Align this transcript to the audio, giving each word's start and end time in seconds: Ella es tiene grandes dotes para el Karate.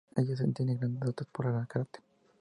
Ella 0.15 0.33
es 0.33 0.53
tiene 0.55 0.73
grandes 0.77 1.01
dotes 1.05 1.27
para 1.31 1.59
el 1.61 1.67
Karate. 1.67 1.99